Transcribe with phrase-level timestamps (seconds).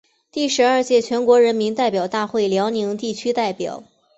[0.31, 3.83] 第十二届全国人民代表大会辽宁地区代表。